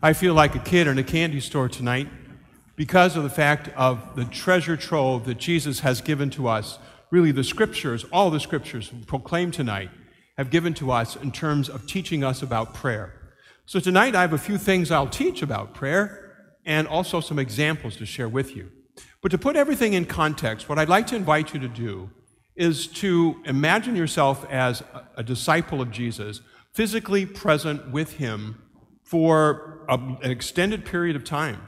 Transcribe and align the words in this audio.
I 0.00 0.12
feel 0.12 0.32
like 0.32 0.54
a 0.54 0.60
kid 0.60 0.86
in 0.86 0.96
a 0.96 1.02
candy 1.02 1.40
store 1.40 1.68
tonight 1.68 2.08
because 2.76 3.16
of 3.16 3.24
the 3.24 3.30
fact 3.30 3.68
of 3.76 4.14
the 4.14 4.24
treasure 4.26 4.76
trove 4.76 5.24
that 5.24 5.38
Jesus 5.38 5.80
has 5.80 6.00
given 6.00 6.30
to 6.30 6.46
us. 6.46 6.78
Really, 7.10 7.32
the 7.32 7.42
scriptures, 7.42 8.04
all 8.12 8.30
the 8.30 8.38
scriptures 8.38 8.92
proclaimed 9.08 9.54
tonight, 9.54 9.90
have 10.36 10.50
given 10.50 10.72
to 10.74 10.92
us 10.92 11.16
in 11.16 11.32
terms 11.32 11.68
of 11.68 11.88
teaching 11.88 12.22
us 12.22 12.42
about 12.42 12.74
prayer. 12.74 13.12
So, 13.66 13.80
tonight 13.80 14.14
I 14.14 14.20
have 14.20 14.32
a 14.32 14.38
few 14.38 14.56
things 14.56 14.92
I'll 14.92 15.08
teach 15.08 15.42
about 15.42 15.74
prayer 15.74 16.52
and 16.64 16.86
also 16.86 17.18
some 17.18 17.40
examples 17.40 17.96
to 17.96 18.06
share 18.06 18.28
with 18.28 18.54
you. 18.54 18.70
But 19.20 19.32
to 19.32 19.38
put 19.38 19.56
everything 19.56 19.94
in 19.94 20.04
context, 20.04 20.68
what 20.68 20.78
I'd 20.78 20.88
like 20.88 21.08
to 21.08 21.16
invite 21.16 21.52
you 21.52 21.58
to 21.58 21.68
do 21.68 22.08
is 22.54 22.86
to 22.86 23.42
imagine 23.44 23.96
yourself 23.96 24.46
as 24.48 24.80
a 25.16 25.24
disciple 25.24 25.80
of 25.80 25.90
Jesus, 25.90 26.40
physically 26.72 27.26
present 27.26 27.90
with 27.90 28.12
him 28.12 28.62
for 29.08 29.86
a, 29.88 29.94
an 29.94 30.30
extended 30.30 30.84
period 30.84 31.16
of 31.16 31.24
time. 31.24 31.62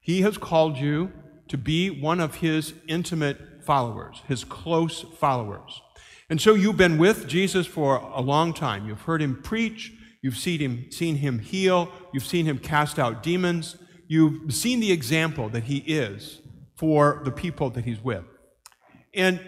He 0.00 0.22
has 0.22 0.38
called 0.38 0.78
you 0.78 1.12
to 1.48 1.58
be 1.58 1.90
one 1.90 2.18
of 2.18 2.36
his 2.36 2.72
intimate 2.88 3.62
followers, 3.62 4.22
his 4.26 4.42
close 4.42 5.02
followers. 5.18 5.82
And 6.30 6.40
so 6.40 6.54
you've 6.54 6.78
been 6.78 6.96
with 6.96 7.28
Jesus 7.28 7.66
for 7.66 7.96
a 7.96 8.22
long 8.22 8.54
time. 8.54 8.88
You've 8.88 9.02
heard 9.02 9.20
him 9.20 9.42
preach, 9.42 9.92
you've 10.22 10.38
seen 10.38 10.60
him, 10.60 10.90
seen 10.90 11.16
him 11.16 11.40
heal, 11.40 11.92
you've 12.14 12.24
seen 12.24 12.46
him 12.46 12.58
cast 12.58 12.98
out 12.98 13.22
demons, 13.22 13.76
you've 14.06 14.54
seen 14.54 14.80
the 14.80 14.90
example 14.90 15.50
that 15.50 15.64
he 15.64 15.78
is 15.78 16.40
for 16.74 17.20
the 17.26 17.30
people 17.30 17.68
that 17.70 17.84
he's 17.84 18.02
with. 18.02 18.24
And 19.12 19.40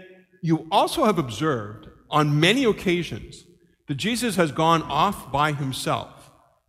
you 0.43 0.67
also 0.71 1.07
have 1.07 1.19
observed 1.19 1.89
on 2.11 2.39
many 2.39 2.65
occasions 2.65 3.45
that 3.89 3.95
Jesus 3.95 4.37
has 4.37 4.53
gone 4.53 4.83
off 4.83 5.33
by 5.33 5.53
himself 5.53 6.20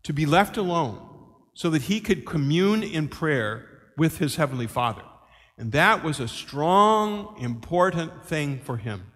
to 0.04 0.14
be 0.14 0.26
left 0.26 0.58
alone 0.58 1.08
so 1.54 1.70
that 1.70 1.84
he 1.84 2.00
could 2.00 2.26
commune 2.26 2.84
in 2.84 3.08
prayer 3.08 3.68
with 3.98 4.18
his 4.18 4.36
heavenly 4.36 4.68
Father. 4.68 5.04
And 5.58 5.72
that 5.74 6.04
was 6.04 6.20
a 6.20 6.28
strong, 6.28 7.36
important 7.40 8.26
thing 8.26 8.60
for 8.60 8.78
him. 8.78 9.12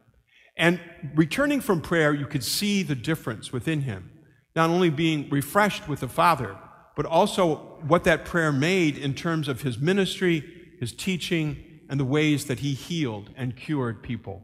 And 0.58 0.80
returning 1.16 1.60
from 1.60 1.82
prayer, 1.82 2.14
you 2.14 2.28
could 2.28 2.44
see 2.44 2.84
the 2.84 2.96
difference 2.96 3.52
within 3.52 3.82
him, 3.82 4.12
not 4.56 4.70
only 4.70 4.90
being 4.90 5.30
refreshed 5.30 5.88
with 5.88 6.02
the 6.02 6.08
Father, 6.08 6.58
but 6.96 7.06
also 7.06 7.56
what 7.88 8.04
that 8.06 8.26
prayer 8.26 8.52
made 8.52 8.98
in 8.98 9.14
terms 9.14 9.48
of 9.48 9.62
his 9.62 9.78
ministry, 9.78 10.44
his 10.80 10.94
teaching, 10.94 11.82
and 11.90 12.00
the 12.00 12.06
ways 12.06 12.46
that 12.46 12.60
he 12.60 12.74
healed 12.74 13.30
and 13.36 13.56
cured 13.56 14.02
people. 14.02 14.44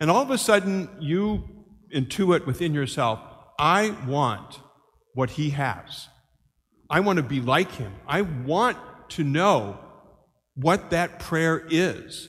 And 0.00 0.10
all 0.10 0.22
of 0.22 0.30
a 0.30 0.38
sudden, 0.38 0.88
you 1.00 1.48
intuit 1.94 2.44
within 2.46 2.74
yourself, 2.74 3.20
I 3.58 3.94
want 4.06 4.60
what 5.14 5.30
he 5.30 5.50
has. 5.50 6.08
I 6.88 7.00
want 7.00 7.16
to 7.18 7.22
be 7.22 7.40
like 7.40 7.72
him. 7.72 7.92
I 8.06 8.22
want 8.22 8.78
to 9.10 9.24
know 9.24 9.78
what 10.54 10.90
that 10.90 11.18
prayer 11.18 11.66
is 11.70 12.28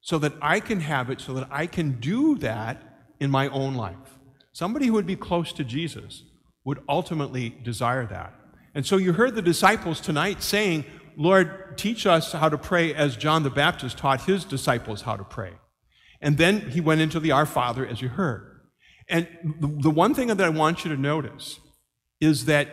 so 0.00 0.18
that 0.18 0.32
I 0.42 0.60
can 0.60 0.80
have 0.80 1.10
it, 1.10 1.20
so 1.20 1.34
that 1.34 1.48
I 1.50 1.66
can 1.66 2.00
do 2.00 2.36
that 2.38 2.82
in 3.20 3.30
my 3.30 3.48
own 3.48 3.74
life. 3.74 4.18
Somebody 4.52 4.86
who 4.86 4.94
would 4.94 5.06
be 5.06 5.16
close 5.16 5.52
to 5.52 5.64
Jesus 5.64 6.24
would 6.64 6.80
ultimately 6.88 7.50
desire 7.50 8.06
that. 8.06 8.34
And 8.74 8.84
so 8.84 8.96
you 8.96 9.12
heard 9.12 9.34
the 9.34 9.42
disciples 9.42 10.00
tonight 10.00 10.42
saying, 10.42 10.84
Lord, 11.16 11.76
teach 11.76 12.06
us 12.06 12.32
how 12.32 12.48
to 12.48 12.58
pray 12.58 12.94
as 12.94 13.16
John 13.16 13.42
the 13.42 13.50
Baptist 13.50 13.98
taught 13.98 14.24
his 14.24 14.44
disciples 14.44 15.02
how 15.02 15.16
to 15.16 15.24
pray. 15.24 15.52
And 16.20 16.38
then 16.38 16.70
he 16.70 16.80
went 16.80 17.00
into 17.00 17.20
the 17.20 17.32
Our 17.32 17.46
Father, 17.46 17.86
as 17.86 18.02
you 18.02 18.08
heard. 18.08 18.60
And 19.08 19.26
the 19.60 19.90
one 19.90 20.14
thing 20.14 20.28
that 20.28 20.40
I 20.40 20.48
want 20.50 20.84
you 20.84 20.90
to 20.90 21.00
notice 21.00 21.58
is 22.20 22.44
that 22.46 22.68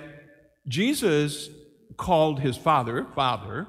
Jesus 0.67 1.49
called 1.95 2.41
his 2.41 2.57
Father, 2.57 3.05
Father, 3.15 3.67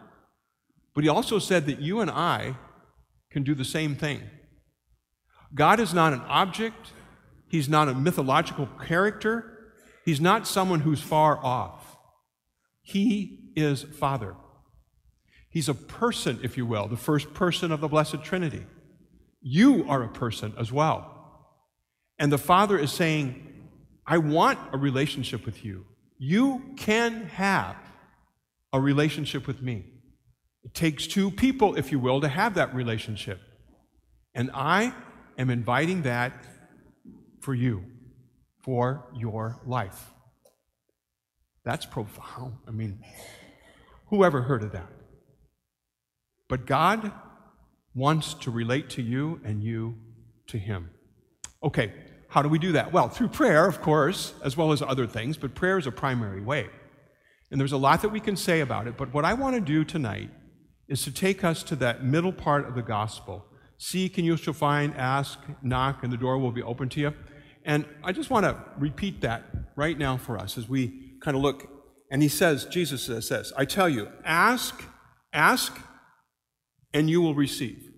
but 0.95 1.05
he 1.05 1.09
also 1.09 1.39
said 1.39 1.67
that 1.67 1.81
you 1.81 2.01
and 2.01 2.11
I 2.11 2.57
can 3.31 3.45
do 3.45 3.55
the 3.55 3.65
same 3.65 3.95
thing. 3.95 4.23
God 5.55 5.81
is 5.81 5.95
not 5.95 6.13
an 6.13 6.23
object, 6.23 6.93
he's 7.49 7.69
not 7.69 7.89
a 7.89 7.95
mythological 7.95 8.67
character, 8.85 9.73
he's 10.05 10.21
not 10.21 10.47
someone 10.47 10.81
who's 10.81 11.01
far 11.01 11.39
off. 11.43 11.97
He 12.83 13.53
is 13.55 13.83
Father. 13.83 14.35
He's 15.51 15.69
a 15.69 15.75
person, 15.75 16.41
if 16.43 16.57
you 16.57 16.67
will, 16.67 16.89
the 16.89 16.97
first 16.97 17.33
person 17.33 17.73
of 17.73 17.81
the 17.81 17.89
Blessed 17.89 18.23
Trinity. 18.23 18.67
You 19.41 19.89
are 19.89 20.03
a 20.03 20.09
person 20.09 20.53
as 20.59 20.73
well. 20.73 21.15
And 22.19 22.33
the 22.33 22.39
Father 22.39 22.79
is 22.79 22.93
saying, 22.93 23.48
I 24.11 24.17
want 24.17 24.59
a 24.73 24.79
relationship 24.79 25.45
with 25.45 25.65
you. 25.67 25.85
You 26.17 26.63
can 26.77 27.27
have 27.27 27.77
a 28.73 28.81
relationship 28.81 29.47
with 29.47 29.61
me. 29.61 29.85
It 30.65 30.73
takes 30.73 31.07
two 31.07 31.31
people, 31.31 31.77
if 31.77 31.93
you 31.93 31.99
will, 31.99 32.23
to 32.23 32.29
have 32.29 32.55
that 32.55 32.75
relationship. 32.75 33.39
And 34.35 34.51
I 34.55 34.95
am 35.37 35.51
inviting 35.51 36.03
that 36.03 36.33
for 37.41 37.55
you, 37.55 37.85
for 38.63 39.07
your 39.15 39.61
life. 39.67 40.11
That's 41.65 41.85
profound. 41.85 42.55
I 42.67 42.71
mean, 42.71 43.05
whoever 44.07 44.41
heard 44.43 44.63
of 44.63 44.73
that? 44.73 44.89
But 46.49 46.65
God 46.65 47.13
wants 47.95 48.33
to 48.35 48.51
relate 48.51 48.89
to 48.91 49.03
you 49.03 49.41
and 49.45 49.63
you 49.63 49.97
to 50.47 50.59
Him. 50.59 50.91
Okay, 51.63 51.93
how 52.29 52.43
do 52.43 52.49
we 52.49 52.59
do 52.59 52.73
that? 52.73 52.93
Well, 52.93 53.09
through 53.09 53.29
prayer, 53.29 53.67
of 53.67 53.81
course, 53.81 54.35
as 54.45 54.57
well 54.57 54.73
as 54.73 54.83
other 54.83 55.07
things, 55.07 55.37
but 55.37 55.55
prayer 55.55 55.79
is 55.79 55.87
a 55.87 55.93
primary 55.93 56.41
way. 56.41 56.69
And 57.51 57.59
there's 57.59 57.73
a 57.73 57.79
lot 57.79 58.03
that 58.03 58.11
we 58.11 58.21
can 58.21 58.37
say 58.37 58.61
about 58.61 58.87
it, 58.87 58.97
but 58.97 59.13
what 59.15 59.25
I 59.25 59.33
want 59.33 59.55
to 59.55 59.61
do 59.61 59.83
tonight 59.83 60.31
is 60.89 61.03
to 61.05 61.13
take 61.13 61.43
us 61.43 61.63
to 61.65 61.77
that 61.77 62.05
middle 62.05 62.33
part 62.33 62.67
of 62.67 62.75
the 62.75 62.83
gospel. 62.83 63.47
Seek 63.79 64.19
and 64.19 64.27
you 64.27 64.37
shall 64.37 64.55
find, 64.55 64.95
ask, 64.95 65.39
knock, 65.63 66.03
and 66.03 66.13
the 66.13 66.17
door 66.17 66.39
will 66.39 66.53
be 66.53 66.63
open 66.63 66.89
to 66.91 67.01
you. 67.01 67.15
And 67.65 67.87
I 68.05 68.13
just 68.13 68.29
want 68.29 68.45
to 68.45 68.63
repeat 68.79 69.23
that 69.23 69.45
right 69.77 69.97
now 69.97 70.17
for 70.17 70.39
us 70.39 70.59
as 70.59 70.69
we 70.69 71.17
kind 71.23 71.37
of 71.37 71.43
look. 71.43 71.69
And 72.11 72.23
he 72.23 72.29
says, 72.29 72.65
Jesus 72.67 73.05
says 73.05 73.53
I 73.57 73.65
tell 73.65 73.89
you, 73.89 74.09
ask, 74.25 74.83
ask, 75.33 75.79
and 76.93 77.09
you 77.09 77.21
will 77.21 77.35
receive. 77.35 77.91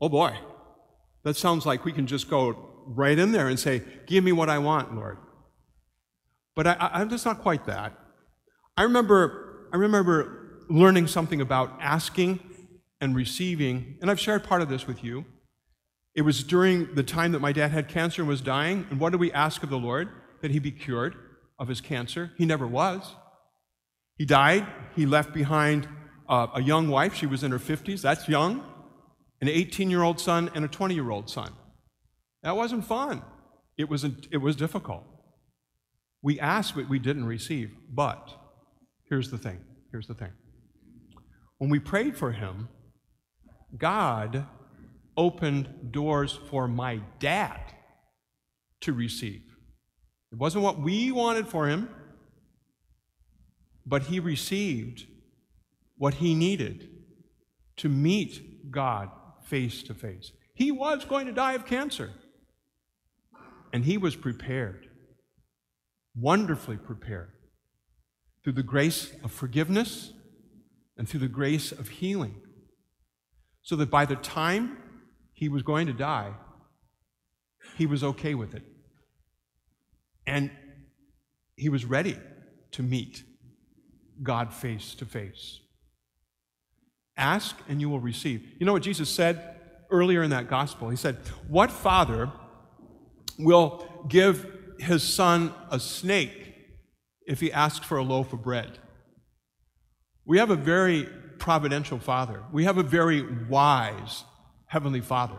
Oh 0.00 0.08
boy, 0.08 0.36
that 1.24 1.36
sounds 1.36 1.66
like 1.66 1.84
we 1.84 1.92
can 1.92 2.06
just 2.06 2.28
go 2.28 2.67
right 2.88 3.18
in 3.18 3.32
there 3.32 3.48
and 3.48 3.58
say, 3.58 3.82
Give 4.06 4.24
me 4.24 4.32
what 4.32 4.48
I 4.48 4.58
want, 4.58 4.94
Lord. 4.94 5.18
But 6.56 6.66
I, 6.66 7.02
am 7.02 7.08
just 7.08 7.24
not 7.24 7.40
quite 7.40 7.66
that. 7.66 7.96
I 8.76 8.82
remember, 8.82 9.68
I 9.72 9.76
remember 9.76 10.64
learning 10.68 11.06
something 11.06 11.40
about 11.40 11.78
asking 11.80 12.40
and 13.00 13.14
receiving, 13.14 13.96
and 14.00 14.10
I've 14.10 14.18
shared 14.18 14.44
part 14.44 14.62
of 14.62 14.68
this 14.68 14.86
with 14.86 15.04
you. 15.04 15.24
It 16.14 16.22
was 16.22 16.42
during 16.42 16.94
the 16.94 17.04
time 17.04 17.32
that 17.32 17.40
my 17.40 17.52
dad 17.52 17.70
had 17.70 17.88
cancer 17.88 18.22
and 18.22 18.28
was 18.28 18.40
dying, 18.40 18.86
and 18.90 18.98
what 18.98 19.10
did 19.10 19.20
we 19.20 19.30
ask 19.32 19.62
of 19.62 19.70
the 19.70 19.78
Lord? 19.78 20.08
That 20.42 20.50
he 20.50 20.58
be 20.58 20.72
cured 20.72 21.14
of 21.58 21.68
his 21.68 21.80
cancer. 21.80 22.32
He 22.36 22.44
never 22.44 22.66
was. 22.66 23.14
He 24.16 24.24
died. 24.24 24.66
He 24.96 25.06
left 25.06 25.32
behind 25.32 25.88
uh, 26.28 26.48
a 26.54 26.62
young 26.62 26.88
wife. 26.88 27.14
She 27.14 27.26
was 27.26 27.44
in 27.44 27.52
her 27.52 27.58
50s. 27.58 28.02
That's 28.02 28.28
young. 28.28 28.64
An 29.40 29.48
18 29.48 29.90
year 29.90 30.02
old 30.02 30.18
son 30.18 30.50
and 30.54 30.64
a 30.64 30.68
20 30.68 30.94
year 30.94 31.10
old 31.10 31.30
son. 31.30 31.52
That 32.42 32.56
wasn't 32.56 32.84
fun. 32.84 33.22
It 33.76 33.88
was, 33.88 34.04
it 34.04 34.38
was 34.38 34.56
difficult. 34.56 35.04
We 36.22 36.40
asked, 36.40 36.74
but 36.74 36.88
we 36.88 36.98
didn't 36.98 37.26
receive. 37.26 37.70
But 37.88 38.34
here's 39.08 39.30
the 39.30 39.38
thing 39.38 39.60
here's 39.90 40.06
the 40.06 40.14
thing. 40.14 40.32
When 41.58 41.70
we 41.70 41.78
prayed 41.78 42.16
for 42.16 42.32
him, 42.32 42.68
God 43.76 44.46
opened 45.16 45.90
doors 45.90 46.38
for 46.50 46.68
my 46.68 47.00
dad 47.18 47.60
to 48.82 48.92
receive. 48.92 49.42
It 50.30 50.38
wasn't 50.38 50.64
what 50.64 50.78
we 50.78 51.10
wanted 51.10 51.48
for 51.48 51.66
him, 51.68 51.88
but 53.84 54.02
he 54.02 54.20
received 54.20 55.06
what 55.96 56.14
he 56.14 56.34
needed 56.34 56.88
to 57.78 57.88
meet 57.88 58.70
God 58.70 59.10
face 59.42 59.82
to 59.84 59.94
face. 59.94 60.32
He 60.54 60.70
was 60.70 61.04
going 61.04 61.26
to 61.26 61.32
die 61.32 61.54
of 61.54 61.66
cancer. 61.66 62.10
And 63.72 63.84
he 63.84 63.98
was 63.98 64.16
prepared, 64.16 64.88
wonderfully 66.16 66.76
prepared, 66.76 67.32
through 68.42 68.54
the 68.54 68.62
grace 68.62 69.12
of 69.22 69.30
forgiveness 69.32 70.12
and 70.96 71.08
through 71.08 71.20
the 71.20 71.28
grace 71.28 71.72
of 71.72 71.88
healing. 71.88 72.40
So 73.62 73.76
that 73.76 73.90
by 73.90 74.06
the 74.06 74.16
time 74.16 74.78
he 75.34 75.48
was 75.48 75.62
going 75.62 75.86
to 75.86 75.92
die, 75.92 76.32
he 77.76 77.86
was 77.86 78.02
okay 78.02 78.34
with 78.34 78.54
it. 78.54 78.62
And 80.26 80.50
he 81.56 81.68
was 81.68 81.84
ready 81.84 82.16
to 82.72 82.82
meet 82.82 83.22
God 84.22 84.52
face 84.52 84.94
to 84.96 85.04
face. 85.04 85.60
Ask 87.16 87.56
and 87.68 87.80
you 87.80 87.90
will 87.90 88.00
receive. 88.00 88.46
You 88.58 88.66
know 88.66 88.72
what 88.72 88.82
Jesus 88.82 89.08
said 89.08 89.56
earlier 89.90 90.22
in 90.22 90.30
that 90.30 90.48
gospel? 90.48 90.88
He 90.88 90.96
said, 90.96 91.16
What 91.48 91.70
father 91.70 92.30
will 93.38 94.04
give 94.08 94.46
his 94.78 95.02
son 95.02 95.52
a 95.70 95.80
snake 95.80 96.54
if 97.26 97.40
he 97.40 97.52
asks 97.52 97.86
for 97.86 97.98
a 97.98 98.02
loaf 98.02 98.32
of 98.32 98.42
bread. 98.42 98.78
We 100.24 100.38
have 100.38 100.50
a 100.50 100.56
very 100.56 101.08
providential 101.38 101.98
Father. 101.98 102.42
We 102.52 102.64
have 102.64 102.78
a 102.78 102.82
very 102.82 103.22
wise 103.46 104.24
Heavenly 104.66 105.00
Father 105.00 105.38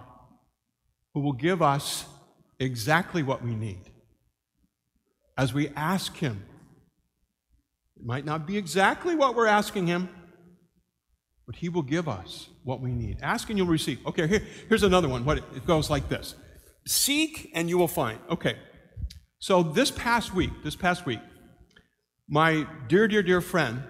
who 1.14 1.22
will 1.22 1.34
give 1.34 1.62
us 1.62 2.06
exactly 2.60 3.24
what 3.24 3.44
we 3.44 3.56
need 3.56 3.92
as 5.38 5.54
we 5.54 5.70
ask 5.70 6.18
Him. 6.18 6.44
It 7.98 8.06
might 8.06 8.26
not 8.26 8.48
be 8.48 8.58
exactly 8.58 9.16
what 9.16 9.36
we're 9.36 9.48
asking 9.48 9.88
Him, 9.88 10.10
but 11.46 11.56
He 11.56 11.70
will 11.70 11.84
give 11.84 12.08
us 12.08 12.50
what 12.64 12.82
we 12.82 12.92
need. 12.92 13.20
Ask 13.22 13.50
and 13.50 13.58
you'll 13.58 13.68
receive. 13.68 14.06
Okay, 14.08 14.28
here, 14.28 14.42
here's 14.68 14.84
another 14.84 15.08
one. 15.08 15.26
What 15.26 15.38
it 15.38 15.66
goes 15.66 15.90
like 15.90 16.10
this 16.10 16.36
Seek 16.90 17.52
and 17.54 17.70
you 17.70 17.78
will 17.78 17.88
find. 17.88 18.20
Okay, 18.32 18.56
so 19.38 19.62
this 19.62 19.92
past 19.92 20.34
week, 20.34 20.50
this 20.64 20.76
past 20.76 21.06
week, 21.06 21.20
my 22.28 22.66
dear, 22.88 23.08
dear, 23.08 23.22
dear 23.22 23.42
friend, 23.42 23.84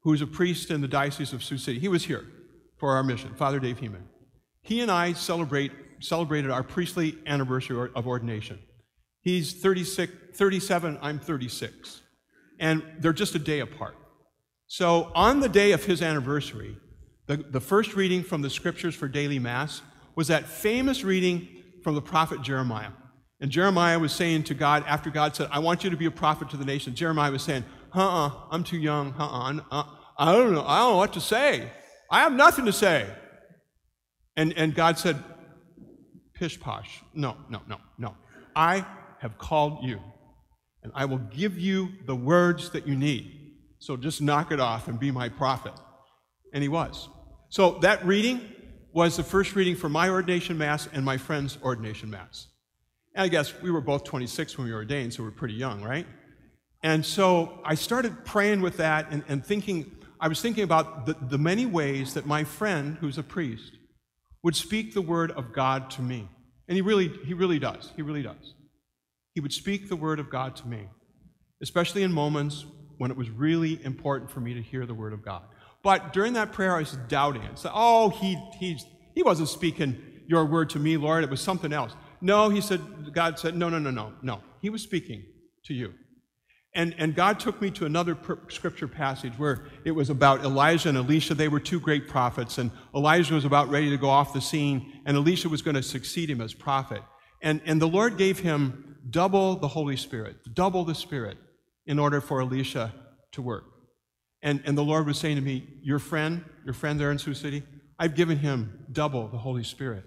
who's 0.00 0.20
a 0.22 0.26
priest 0.26 0.68
in 0.68 0.80
the 0.80 0.88
Diocese 0.88 1.32
of 1.32 1.44
Sioux 1.44 1.56
City, 1.56 1.78
he 1.78 1.86
was 1.86 2.06
here 2.06 2.24
for 2.78 2.96
our 2.96 3.04
mission, 3.04 3.32
Father 3.36 3.60
Dave 3.60 3.78
Heeman. 3.78 4.02
He 4.60 4.80
and 4.80 4.90
I 4.90 5.12
celebrate, 5.12 5.70
celebrated 6.00 6.50
our 6.50 6.64
priestly 6.64 7.16
anniversary 7.28 7.90
of 7.94 8.08
ordination. 8.08 8.58
He's 9.20 9.52
36, 9.52 10.12
37, 10.34 10.98
I'm 11.00 11.20
36. 11.20 12.00
And 12.58 12.82
they're 12.98 13.12
just 13.12 13.36
a 13.36 13.38
day 13.38 13.60
apart. 13.60 13.94
So 14.66 15.12
on 15.14 15.38
the 15.38 15.48
day 15.48 15.70
of 15.70 15.84
his 15.84 16.02
anniversary, 16.02 16.76
the, 17.28 17.36
the 17.36 17.60
first 17.60 17.94
reading 17.94 18.24
from 18.24 18.42
the 18.42 18.50
scriptures 18.50 18.96
for 18.96 19.06
daily 19.06 19.38
mass 19.38 19.80
was 20.16 20.26
that 20.26 20.48
famous 20.48 21.04
reading 21.04 21.61
from 21.82 21.94
the 21.94 22.02
prophet 22.02 22.42
Jeremiah. 22.42 22.90
And 23.40 23.50
Jeremiah 23.50 23.98
was 23.98 24.12
saying 24.12 24.44
to 24.44 24.54
God, 24.54 24.84
after 24.86 25.10
God 25.10 25.34
said, 25.34 25.48
I 25.50 25.58
want 25.58 25.82
you 25.82 25.90
to 25.90 25.96
be 25.96 26.06
a 26.06 26.10
prophet 26.10 26.50
to 26.50 26.56
the 26.56 26.64
nation, 26.64 26.94
Jeremiah 26.94 27.32
was 27.32 27.42
saying, 27.42 27.64
uh 27.94 28.26
uh, 28.26 28.30
I'm 28.50 28.62
too 28.62 28.78
young, 28.78 29.14
uh 29.18 29.60
uh, 29.70 29.84
I 30.16 30.32
don't 30.32 30.52
know, 30.52 30.64
I 30.64 30.78
don't 30.78 30.92
know 30.92 30.96
what 30.96 31.12
to 31.14 31.20
say. 31.20 31.68
I 32.10 32.20
have 32.20 32.32
nothing 32.32 32.66
to 32.66 32.72
say. 32.72 33.06
And, 34.36 34.52
and 34.56 34.74
God 34.74 34.98
said, 34.98 35.22
pish 36.34 36.60
posh. 36.60 37.02
No, 37.14 37.36
no, 37.50 37.62
no, 37.68 37.78
no. 37.98 38.14
I 38.54 38.86
have 39.20 39.38
called 39.38 39.84
you, 39.84 40.00
and 40.82 40.92
I 40.94 41.04
will 41.04 41.18
give 41.18 41.58
you 41.58 41.90
the 42.06 42.16
words 42.16 42.70
that 42.70 42.86
you 42.86 42.94
need. 42.94 43.54
So 43.78 43.96
just 43.96 44.22
knock 44.22 44.52
it 44.52 44.60
off 44.60 44.88
and 44.88 45.00
be 45.00 45.10
my 45.10 45.28
prophet. 45.28 45.72
And 46.52 46.62
he 46.62 46.68
was. 46.68 47.08
So 47.48 47.78
that 47.80 48.06
reading 48.06 48.51
was 48.92 49.16
the 49.16 49.22
first 49.22 49.54
reading 49.54 49.76
for 49.76 49.88
my 49.88 50.08
ordination 50.08 50.58
mass 50.58 50.88
and 50.92 51.04
my 51.04 51.16
friend's 51.16 51.58
ordination 51.62 52.10
mass. 52.10 52.48
And 53.14 53.24
I 53.24 53.28
guess 53.28 53.52
we 53.62 53.70
were 53.70 53.80
both 53.80 54.04
26 54.04 54.58
when 54.58 54.66
we 54.66 54.72
were 54.72 54.78
ordained, 54.78 55.14
so 55.14 55.22
we 55.22 55.28
are 55.28 55.32
pretty 55.32 55.54
young, 55.54 55.82
right? 55.82 56.06
And 56.82 57.04
so 57.04 57.60
I 57.64 57.74
started 57.74 58.24
praying 58.24 58.60
with 58.60 58.78
that 58.78 59.10
and, 59.10 59.22
and 59.28 59.44
thinking, 59.44 59.90
I 60.20 60.28
was 60.28 60.40
thinking 60.40 60.64
about 60.64 61.06
the, 61.06 61.16
the 61.20 61.38
many 61.38 61.66
ways 61.66 62.14
that 62.14 62.26
my 62.26 62.44
friend, 62.44 62.96
who's 63.00 63.18
a 63.18 63.22
priest, 63.22 63.72
would 64.42 64.56
speak 64.56 64.92
the 64.94 65.02
word 65.02 65.30
of 65.32 65.52
God 65.52 65.90
to 65.90 66.02
me. 66.02 66.28
And 66.68 66.76
he 66.76 66.82
really, 66.82 67.08
he 67.24 67.34
really 67.34 67.58
does. 67.58 67.92
He 67.96 68.02
really 68.02 68.22
does. 68.22 68.54
He 69.34 69.40
would 69.40 69.52
speak 69.52 69.88
the 69.88 69.96
word 69.96 70.18
of 70.18 70.30
God 70.30 70.56
to 70.56 70.68
me, 70.68 70.88
especially 71.62 72.02
in 72.02 72.12
moments 72.12 72.66
when 72.98 73.10
it 73.10 73.16
was 73.16 73.30
really 73.30 73.82
important 73.84 74.30
for 74.30 74.40
me 74.40 74.54
to 74.54 74.62
hear 74.62 74.86
the 74.86 74.94
word 74.94 75.12
of 75.12 75.24
God. 75.24 75.42
But 75.82 76.12
during 76.12 76.34
that 76.34 76.52
prayer, 76.52 76.76
I 76.76 76.80
was 76.80 76.96
doubting 77.08 77.42
it. 77.42 77.58
So, 77.58 77.70
oh, 77.72 78.10
he, 78.10 78.36
he, 78.58 78.80
he 79.14 79.22
wasn't 79.22 79.48
speaking 79.48 80.00
your 80.26 80.44
word 80.44 80.70
to 80.70 80.78
me, 80.78 80.96
Lord. 80.96 81.24
It 81.24 81.30
was 81.30 81.40
something 81.40 81.72
else. 81.72 81.92
No, 82.20 82.48
he 82.48 82.60
said, 82.60 82.80
God 83.12 83.38
said, 83.38 83.56
no, 83.56 83.68
no, 83.68 83.78
no, 83.78 83.90
no, 83.90 84.12
no. 84.22 84.40
He 84.60 84.70
was 84.70 84.82
speaking 84.82 85.24
to 85.64 85.74
you. 85.74 85.92
And, 86.74 86.94
and 86.96 87.14
God 87.14 87.38
took 87.38 87.60
me 87.60 87.70
to 87.72 87.84
another 87.84 88.16
scripture 88.48 88.88
passage 88.88 89.34
where 89.36 89.64
it 89.84 89.90
was 89.90 90.08
about 90.08 90.42
Elijah 90.42 90.88
and 90.88 90.96
Elisha. 90.96 91.34
They 91.34 91.48
were 91.48 91.60
two 91.60 91.78
great 91.78 92.08
prophets, 92.08 92.56
and 92.56 92.70
Elijah 92.94 93.34
was 93.34 93.44
about 93.44 93.68
ready 93.68 93.90
to 93.90 93.98
go 93.98 94.08
off 94.08 94.32
the 94.32 94.40
scene, 94.40 95.00
and 95.04 95.16
Elisha 95.16 95.50
was 95.50 95.60
going 95.60 95.74
to 95.74 95.82
succeed 95.82 96.30
him 96.30 96.40
as 96.40 96.54
prophet. 96.54 97.02
And, 97.42 97.60
and 97.66 97.82
the 97.82 97.88
Lord 97.88 98.16
gave 98.16 98.38
him 98.38 98.96
double 99.10 99.56
the 99.56 99.68
Holy 99.68 99.96
Spirit, 99.96 100.36
double 100.54 100.84
the 100.84 100.94
Spirit, 100.94 101.36
in 101.84 101.98
order 101.98 102.20
for 102.20 102.40
Elisha 102.40 102.94
to 103.32 103.42
work. 103.42 103.64
And, 104.42 104.62
and 104.64 104.76
the 104.76 104.82
Lord 104.82 105.06
was 105.06 105.18
saying 105.18 105.36
to 105.36 105.42
me, 105.42 105.66
Your 105.82 105.98
friend, 105.98 106.44
your 106.64 106.74
friend 106.74 106.98
there 106.98 107.10
in 107.10 107.18
Sioux 107.18 107.34
City, 107.34 107.62
I've 107.98 108.14
given 108.14 108.38
him 108.38 108.86
double 108.90 109.28
the 109.28 109.38
Holy 109.38 109.62
Spirit 109.62 110.04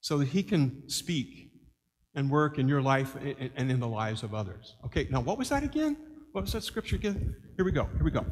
so 0.00 0.18
that 0.18 0.28
he 0.28 0.42
can 0.42 0.88
speak 0.88 1.50
and 2.14 2.30
work 2.30 2.58
in 2.58 2.68
your 2.68 2.80
life 2.80 3.14
and 3.16 3.70
in 3.70 3.78
the 3.78 3.88
lives 3.88 4.22
of 4.22 4.34
others. 4.34 4.76
Okay, 4.86 5.06
now 5.10 5.20
what 5.20 5.36
was 5.36 5.50
that 5.50 5.62
again? 5.62 5.96
What 6.32 6.42
was 6.42 6.52
that 6.52 6.62
scripture 6.62 6.96
again? 6.96 7.36
Here 7.56 7.64
we 7.64 7.72
go, 7.72 7.84
here 7.94 8.04
we 8.04 8.10
go. 8.10 8.24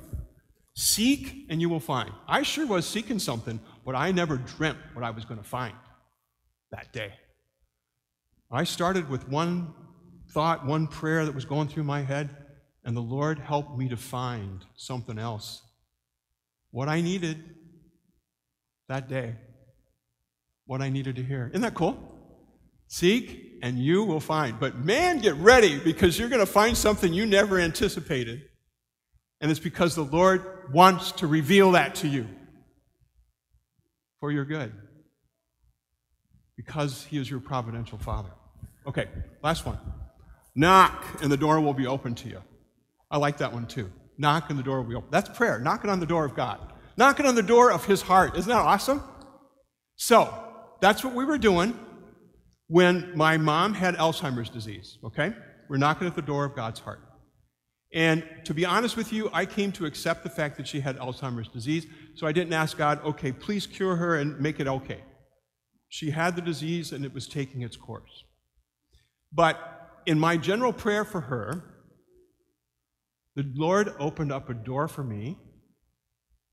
Seek 0.75 1.47
and 1.51 1.61
you 1.61 1.69
will 1.69 1.81
find. 1.81 2.11
I 2.27 2.43
sure 2.43 2.67
was 2.67 2.87
seeking 2.87 3.19
something, 3.19 3.61
but 3.85 3.95
I 3.95 4.11
never 4.13 4.39
dreamt 4.39 4.79
what 4.95 5.05
I 5.05 5.11
was 5.11 5.25
going 5.25 5.39
to 5.39 5.47
find 5.47 5.75
that 6.73 6.93
day. 6.93 7.13
I 8.51 8.65
started 8.65 9.09
with 9.09 9.29
one 9.29 9.75
thought, 10.31 10.67
one 10.67 10.87
prayer 10.87 11.25
that 11.25 11.35
was 11.35 11.45
going 11.45 11.69
through 11.69 11.85
my 11.85 12.03
head, 12.03 12.31
and 12.85 12.97
the 12.97 13.01
Lord 13.01 13.39
helped 13.39 13.77
me 13.77 13.89
to 13.89 13.97
find 13.97 14.65
something 14.77 15.19
else. 15.19 15.63
What 16.71 16.89
I 16.89 17.01
needed 17.01 17.43
that 18.89 19.09
day 19.09 19.37
what 20.67 20.81
I 20.81 20.89
needed 20.89 21.17
to 21.17 21.23
hear. 21.23 21.49
Isn't 21.49 21.63
that 21.63 21.75
cool? 21.75 21.99
Seek 22.87 23.59
and 23.63 23.79
you 23.79 24.05
will 24.05 24.21
find. 24.21 24.59
But 24.59 24.77
man, 24.77 25.19
get 25.19 25.35
ready 25.37 25.79
because 25.79 26.19
you're 26.19 26.29
going 26.29 26.41
to 26.41 26.47
find 26.51 26.77
something 26.77 27.13
you 27.13 27.27
never 27.27 27.59
anticipated. 27.59 28.43
And 29.41 29.51
it's 29.51 29.61
because 29.61 29.95
the 29.95 30.05
Lord 30.05 30.73
wants 30.73 31.13
to 31.13 31.27
reveal 31.27 31.73
that 31.73 31.97
to 31.97 32.09
you 32.09 32.27
for 34.21 34.31
your 34.31 34.45
good. 34.45 34.73
Because 36.57 37.05
He 37.05 37.19
is 37.19 37.29
your 37.29 37.41
providential 37.41 37.99
Father. 37.99 38.31
Okay, 38.87 39.09
last 39.43 39.67
one. 39.67 39.79
Knock 40.55 41.05
and 41.21 41.31
the 41.31 41.37
door 41.37 41.61
will 41.61 41.75
be 41.75 41.87
open 41.87 42.15
to 42.17 42.29
you. 42.29 42.41
I 43.15 43.17
like 43.17 43.39
that 43.39 43.53
one 43.53 43.69
too. 43.69 43.93
Knock 44.19 44.49
the 44.49 44.61
door 44.61 44.83
be 44.83 44.97
open. 44.97 45.09
That's 45.13 45.29
prayer. 45.29 45.61
Knocking 45.61 45.89
on 45.89 46.01
the 46.01 46.07
door 46.07 46.25
of 46.25 46.35
God. 46.35 46.59
Knocking 46.97 47.27
on 47.27 47.37
the 47.37 47.45
door 47.45 47.71
of 47.71 47.85
His 47.85 48.03
heart. 48.03 48.37
Isn't 48.37 48.49
that 48.49 48.59
awesome? 48.59 49.05
So, 49.95 50.35
that's 50.81 51.05
what 51.05 51.15
we 51.15 51.25
were 51.25 51.39
doing 51.39 51.79
when 52.67 53.17
my 53.17 53.37
mom 53.37 53.73
had 53.73 53.95
Alzheimer's 53.95 54.51
disease, 54.51 54.99
okay? 55.05 55.33
We're 55.69 55.77
knocking 55.77 56.09
at 56.09 56.17
the 56.17 56.23
door 56.23 56.45
of 56.45 56.57
God's 56.57 56.81
heart. 56.81 56.99
And 57.93 58.25
to 58.47 58.53
be 58.53 58.65
honest 58.65 58.97
with 58.97 59.13
you, 59.13 59.31
I 59.33 59.47
came 59.47 59.71
to 59.73 59.87
accept 59.87 60.25
the 60.25 60.31
fact 60.31 60.57
that 60.57 60.67
she 60.67 60.81
had 60.81 60.99
Alzheimer's 60.99 61.47
disease, 61.47 61.87
so 62.17 62.27
I 62.27 62.33
didn't 62.33 62.53
ask 62.53 62.77
God, 62.77 63.01
okay, 63.05 63.31
please 63.31 63.65
cure 63.65 63.95
her 63.95 64.17
and 64.17 64.41
make 64.41 64.59
it 64.59 64.67
okay. 64.67 65.03
She 65.89 66.11
had 66.11 66.35
the 66.35 66.43
disease 66.43 66.91
and 66.91 67.05
it 67.05 67.15
was 67.15 67.29
taking 67.29 67.63
its 67.63 67.77
course. 67.77 68.25
But 69.33 70.03
in 70.05 70.19
my 70.19 70.37
general 70.37 70.73
prayer 70.73 71.05
for 71.05 71.21
her, 71.21 71.74
the 73.35 73.45
Lord 73.55 73.93
opened 73.99 74.33
up 74.33 74.49
a 74.49 74.55
door 74.55 74.89
for 74.89 75.03
me 75.03 75.39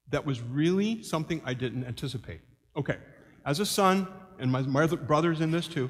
that 0.09 0.25
was 0.25 0.41
really 0.41 1.03
something 1.03 1.41
I 1.45 1.53
didn't 1.53 1.85
anticipate. 1.85 2.41
Okay, 2.75 2.97
as 3.45 3.59
a 3.59 3.65
son, 3.65 4.07
and 4.39 4.51
my 4.51 4.87
brothers 4.87 5.41
in 5.41 5.51
this 5.51 5.67
too, 5.67 5.89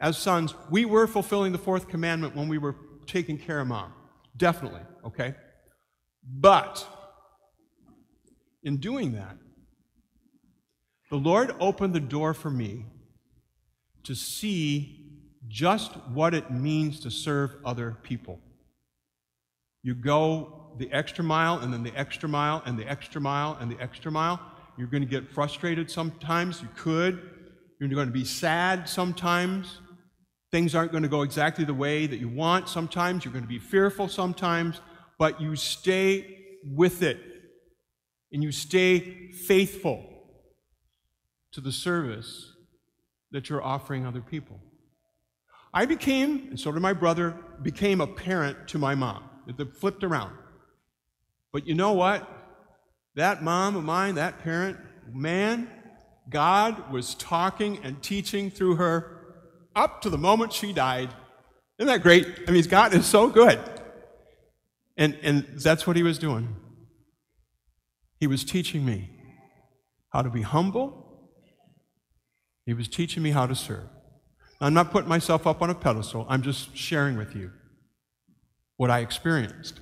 as 0.00 0.18
sons, 0.18 0.54
we 0.70 0.84
were 0.84 1.06
fulfilling 1.06 1.52
the 1.52 1.58
fourth 1.58 1.88
commandment 1.88 2.34
when 2.34 2.48
we 2.48 2.58
were 2.58 2.76
taking 3.06 3.38
care 3.38 3.60
of 3.60 3.68
mom. 3.68 3.92
Definitely, 4.36 4.82
okay? 5.04 5.34
But 6.26 6.86
in 8.62 8.78
doing 8.78 9.12
that, 9.12 9.36
the 11.10 11.16
Lord 11.16 11.54
opened 11.60 11.94
the 11.94 12.00
door 12.00 12.34
for 12.34 12.50
me 12.50 12.86
to 14.02 14.14
see 14.14 15.00
just 15.46 15.92
what 16.08 16.34
it 16.34 16.50
means 16.50 17.00
to 17.00 17.10
serve 17.10 17.54
other 17.64 17.96
people. 18.02 18.40
You 19.84 19.94
go 19.94 20.72
the 20.78 20.90
extra 20.92 21.22
mile, 21.22 21.58
and 21.58 21.72
then 21.72 21.84
the 21.84 21.94
extra 21.96 22.28
mile, 22.28 22.60
and 22.66 22.76
the 22.76 22.88
extra 22.90 23.20
mile, 23.20 23.56
and 23.60 23.70
the 23.70 23.80
extra 23.80 24.10
mile. 24.10 24.40
You're 24.76 24.88
going 24.88 25.04
to 25.04 25.08
get 25.08 25.30
frustrated 25.30 25.88
sometimes. 25.88 26.60
You 26.60 26.68
could. 26.74 27.30
You're 27.78 27.88
going 27.90 28.08
to 28.08 28.12
be 28.12 28.24
sad 28.24 28.88
sometimes. 28.88 29.78
Things 30.50 30.74
aren't 30.74 30.90
going 30.90 31.02
to 31.02 31.08
go 31.08 31.22
exactly 31.22 31.64
the 31.64 31.74
way 31.74 32.06
that 32.06 32.16
you 32.16 32.28
want 32.28 32.68
sometimes. 32.68 33.24
You're 33.24 33.32
going 33.32 33.44
to 33.44 33.48
be 33.48 33.58
fearful 33.58 34.08
sometimes, 34.08 34.80
but 35.18 35.40
you 35.40 35.54
stay 35.54 36.38
with 36.64 37.02
it 37.02 37.20
and 38.32 38.42
you 38.42 38.50
stay 38.50 39.30
faithful 39.30 40.04
to 41.52 41.60
the 41.60 41.72
service 41.72 42.52
that 43.32 43.48
you're 43.48 43.62
offering 43.62 44.06
other 44.06 44.20
people. 44.20 44.58
I 45.72 45.86
became, 45.86 46.48
and 46.50 46.58
so 46.58 46.72
did 46.72 46.80
my 46.80 46.92
brother, 46.92 47.36
became 47.62 48.00
a 48.00 48.06
parent 48.06 48.68
to 48.68 48.78
my 48.78 48.94
mom. 48.94 49.24
It 49.46 49.74
flipped 49.74 50.04
around. 50.04 50.36
But 51.52 51.66
you 51.66 51.74
know 51.74 51.92
what? 51.92 52.28
That 53.14 53.42
mom 53.42 53.76
of 53.76 53.84
mine, 53.84 54.16
that 54.16 54.40
parent, 54.40 54.76
man, 55.12 55.70
God 56.28 56.90
was 56.92 57.14
talking 57.14 57.78
and 57.84 58.02
teaching 58.02 58.50
through 58.50 58.76
her 58.76 59.20
up 59.76 60.02
to 60.02 60.10
the 60.10 60.18
moment 60.18 60.52
she 60.52 60.72
died. 60.72 61.10
Isn't 61.78 61.88
that 61.88 62.02
great? 62.02 62.26
I 62.48 62.50
mean, 62.50 62.64
God 62.64 62.94
is 62.94 63.06
so 63.06 63.28
good. 63.28 63.60
And, 64.96 65.16
and 65.22 65.46
that's 65.56 65.86
what 65.86 65.96
he 65.96 66.02
was 66.02 66.18
doing. 66.18 66.56
He 68.18 68.26
was 68.26 68.44
teaching 68.44 68.84
me 68.84 69.10
how 70.10 70.22
to 70.22 70.30
be 70.30 70.42
humble. 70.42 71.30
He 72.64 72.74
was 72.74 72.88
teaching 72.88 73.22
me 73.22 73.30
how 73.30 73.46
to 73.46 73.54
serve. 73.54 73.88
I'm 74.60 74.72
not 74.72 74.92
putting 74.92 75.08
myself 75.08 75.46
up 75.46 75.60
on 75.62 75.70
a 75.70 75.74
pedestal, 75.74 76.26
I'm 76.28 76.42
just 76.42 76.76
sharing 76.76 77.16
with 77.16 77.36
you 77.36 77.50
what 78.76 78.90
I 78.90 79.00
experienced 79.00 79.80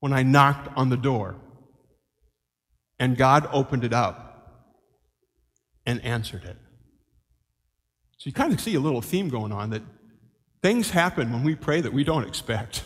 when 0.00 0.12
I 0.12 0.22
knocked 0.22 0.68
on 0.76 0.88
the 0.88 0.96
door 0.96 1.36
and 2.98 3.16
God 3.16 3.48
opened 3.52 3.84
it 3.84 3.92
up 3.92 4.32
and 5.86 6.02
answered 6.04 6.44
it. 6.44 6.56
So 8.18 8.28
you 8.28 8.32
kind 8.32 8.52
of 8.52 8.60
see 8.60 8.74
a 8.74 8.80
little 8.80 9.00
theme 9.00 9.28
going 9.28 9.52
on 9.52 9.70
that 9.70 9.82
things 10.62 10.90
happen 10.90 11.32
when 11.32 11.42
we 11.42 11.54
pray 11.54 11.80
that 11.80 11.92
we 11.92 12.04
don't 12.04 12.24
expect. 12.24 12.84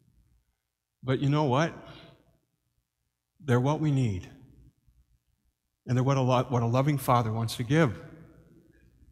but 1.02 1.20
you 1.20 1.28
know 1.28 1.44
what? 1.44 1.72
They're 3.44 3.60
what 3.60 3.80
we 3.80 3.90
need. 3.90 4.28
And 5.86 5.96
they're 5.96 6.04
what 6.04 6.16
a, 6.16 6.22
lo- 6.22 6.46
what 6.48 6.62
a 6.62 6.66
loving 6.66 6.98
father 6.98 7.32
wants 7.32 7.56
to 7.56 7.64
give 7.64 7.98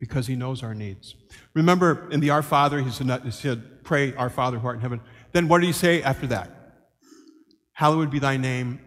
because 0.03 0.27
he 0.27 0.35
knows 0.35 0.65
our 0.65 0.75
needs. 0.75 1.15
Remember 1.55 2.11
in 2.11 2.19
the 2.19 2.31
Our 2.31 2.43
Father, 2.43 2.81
he 2.81 2.91
said, 2.91 3.23
he 3.23 3.31
said, 3.31 3.85
Pray, 3.85 4.13
Our 4.17 4.31
Father 4.31 4.59
who 4.59 4.67
art 4.67 4.75
in 4.75 4.83
heaven. 4.83 5.01
Then 5.31 5.47
what 5.47 5.61
did 5.61 5.69
he 5.69 5.73
say 5.73 6.03
after 6.03 6.27
that? 6.27 6.51
Hallowed 7.75 8.11
be 8.11 8.19
thy 8.19 8.37
name. 8.37 8.81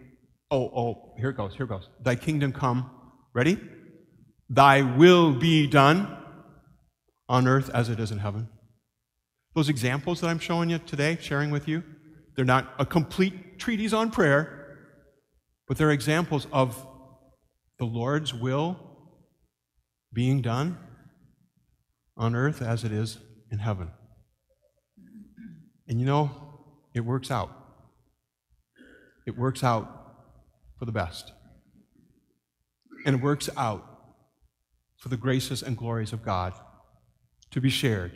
Oh, 0.51 0.65
oh, 0.75 1.13
here 1.17 1.29
it 1.29 1.37
goes, 1.37 1.55
here 1.55 1.67
it 1.67 1.69
goes. 1.69 1.87
Thy 2.01 2.17
kingdom 2.17 2.51
come. 2.51 2.91
Ready? 3.33 3.57
Thy 4.49 4.81
will 4.81 5.31
be 5.31 5.67
done 5.67 6.17
on 7.29 7.47
earth 7.47 7.69
as 7.69 7.87
it 7.87 7.97
is 7.97 8.11
in 8.11 8.17
heaven. 8.17 8.49
Those 9.55 9.69
examples 9.69 10.19
that 10.19 10.27
I'm 10.27 10.39
showing 10.39 10.69
you 10.69 10.79
today, 10.79 11.17
sharing 11.21 11.49
with 11.49 11.65
you, 11.65 11.81
they're 12.35 12.43
not 12.43 12.73
a 12.77 12.85
complete 12.85 13.57
treatise 13.57 13.93
on 13.93 14.11
prayer, 14.11 14.89
but 15.65 15.77
they're 15.77 15.91
examples 15.91 16.45
of 16.51 16.85
the 17.79 17.85
Lord's 17.85 18.33
will 18.33 18.77
being 20.11 20.41
done 20.41 20.77
on 22.17 22.35
earth 22.35 22.61
as 22.61 22.83
it 22.83 22.91
is 22.91 23.17
in 23.51 23.59
heaven. 23.59 23.91
And 25.87 25.99
you 25.99 26.05
know, 26.05 26.31
it 26.93 27.01
works 27.01 27.29
out. 27.29 27.51
It 29.25 29.37
works 29.37 29.63
out 29.63 29.89
for 30.77 30.85
the 30.85 30.91
best. 30.91 31.31
And 33.05 33.17
it 33.17 33.21
works 33.21 33.49
out 33.57 33.83
for 34.97 35.09
the 35.09 35.17
graces 35.17 35.61
and 35.61 35.77
glories 35.77 36.13
of 36.13 36.23
God 36.23 36.53
to 37.51 37.61
be 37.61 37.69
shared 37.69 38.11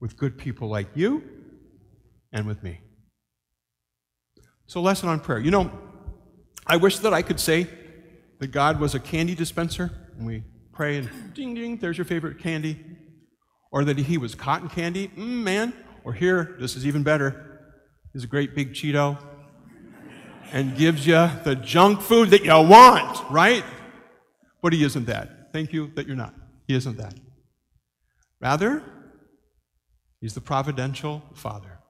with 0.00 0.16
good 0.16 0.38
people 0.38 0.68
like 0.68 0.88
you 0.94 1.22
and 2.32 2.46
with 2.46 2.62
me. 2.62 2.80
So, 4.66 4.80
lesson 4.82 5.08
on 5.08 5.20
prayer. 5.20 5.38
You 5.38 5.50
know, 5.50 5.70
I 6.66 6.76
wish 6.76 6.98
that 6.98 7.14
I 7.14 7.22
could 7.22 7.40
say 7.40 7.66
that 8.38 8.48
God 8.48 8.80
was 8.80 8.94
a 8.94 9.00
candy 9.00 9.34
dispenser 9.34 9.90
and 10.16 10.26
we 10.26 10.44
pray 10.78 10.96
and 10.96 11.34
ding 11.34 11.54
ding, 11.54 11.76
there's 11.78 11.98
your 11.98 12.04
favorite 12.04 12.38
candy. 12.38 12.78
Or 13.72 13.84
that 13.84 13.98
he 13.98 14.16
was 14.16 14.36
cotton 14.36 14.68
candy, 14.68 15.08
mm, 15.08 15.42
man. 15.42 15.74
Or 16.04 16.12
here, 16.12 16.56
this 16.60 16.76
is 16.76 16.86
even 16.86 17.02
better, 17.02 17.60
is 18.14 18.22
a 18.22 18.28
great 18.28 18.54
big 18.54 18.74
Cheeto 18.74 19.18
and 20.52 20.76
gives 20.76 21.04
you 21.04 21.28
the 21.42 21.56
junk 21.56 22.00
food 22.00 22.30
that 22.30 22.44
you 22.44 22.52
want, 22.52 23.28
right? 23.28 23.64
But 24.62 24.72
he 24.72 24.84
isn't 24.84 25.06
that. 25.06 25.52
Thank 25.52 25.72
you 25.72 25.90
that 25.96 26.06
you're 26.06 26.14
not. 26.14 26.34
He 26.68 26.76
isn't 26.76 26.96
that. 26.96 27.14
Rather, 28.40 28.84
he's 30.20 30.34
the 30.34 30.40
providential 30.40 31.24
father 31.34 31.80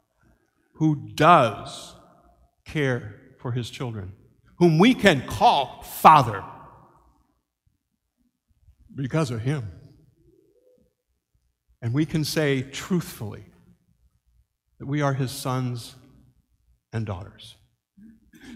who 0.77 1.11
does 1.15 1.95
care 2.65 3.21
for 3.39 3.53
his 3.53 3.69
children, 3.69 4.15
whom 4.57 4.79
we 4.79 4.95
can 4.95 5.27
call 5.27 5.83
father 5.83 6.43
because 9.03 9.31
of 9.31 9.41
him. 9.41 9.71
And 11.81 11.95
we 11.95 12.05
can 12.05 12.25
say 12.25 12.63
truthfully 12.63 13.45
that 14.79 14.87
we 14.87 15.01
are 15.01 15.15
his 15.15 15.31
sons 15.31 15.95
and 16.93 17.07
daughters. 17.07 17.57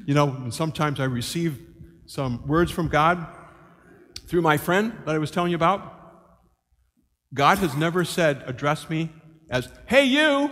You 0.05 0.15
know, 0.15 0.51
sometimes 0.51 0.99
I 0.99 1.05
receive 1.05 1.61
some 2.07 2.47
words 2.47 2.73
from 2.73 2.89
God 2.89 3.25
through 4.27 4.43
my 4.43 4.57
friend 4.57 4.93
that 5.07 5.15
I 5.15 5.19
was 5.19 5.31
telling 5.31 5.51
you 5.51 5.57
about. 5.57 6.01
God 7.33 7.59
has 7.59 7.77
never 7.77 8.05
said, 8.05 8.43
address 8.47 8.91
me 8.91 9.11
as, 9.51 9.69
hey, 9.87 10.05
you, 10.05 10.51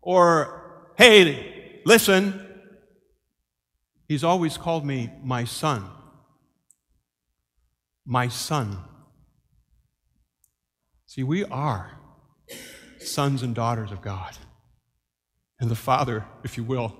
or 0.00 0.92
hey, 0.96 1.82
listen. 1.84 2.42
He's 4.08 4.24
always 4.24 4.56
called 4.56 4.86
me 4.86 5.12
my 5.22 5.44
son. 5.44 5.84
My 8.06 8.28
son. 8.28 8.78
See, 11.16 11.22
we 11.22 11.46
are 11.46 11.98
sons 12.98 13.42
and 13.42 13.54
daughters 13.54 13.90
of 13.90 14.02
God. 14.02 14.36
And 15.58 15.70
the 15.70 15.74
Father, 15.74 16.26
if 16.44 16.58
you 16.58 16.62
will, 16.62 16.94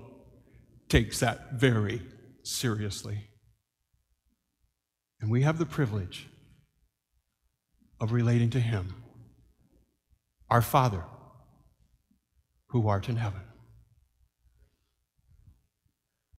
takes 0.89 1.19
that 1.19 1.53
very 1.53 2.01
seriously. 2.41 3.29
And 5.21 5.29
we 5.29 5.43
have 5.43 5.59
the 5.59 5.67
privilege 5.67 6.29
of 7.99 8.11
relating 8.11 8.49
to 8.49 8.59
Him, 8.59 8.95
our 10.49 10.63
Father, 10.63 11.03
who 12.69 12.87
art 12.87 13.09
in 13.09 13.17
heaven. 13.17 13.41